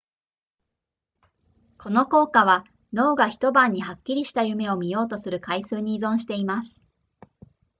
[1.77, 6.81] この効果は脳が一晩にはっきりした夢を見ようとする回数に依存しています